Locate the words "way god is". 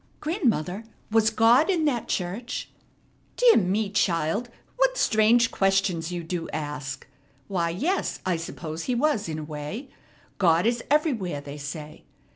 9.43-10.83